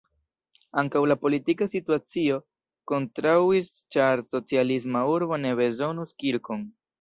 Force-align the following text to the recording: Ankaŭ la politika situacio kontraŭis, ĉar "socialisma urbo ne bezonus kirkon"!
Ankaŭ 0.81 1.01
la 1.09 1.17
politika 1.25 1.67
situacio 1.73 2.39
kontraŭis, 2.93 3.69
ĉar 3.97 4.25
"socialisma 4.31 5.05
urbo 5.13 5.41
ne 5.45 5.53
bezonus 5.61 6.17
kirkon"! 6.25 6.67